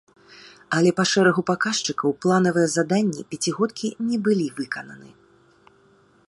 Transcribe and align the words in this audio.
Але 0.77 0.91
па 0.99 1.03
шэрагу 1.11 1.41
паказчыкаў 1.49 2.15
планавыя 2.25 2.67
заданні 2.77 3.27
пяцігодкі 3.35 3.87
не 4.09 4.17
былі 4.29 4.47
выкананы. 4.63 5.09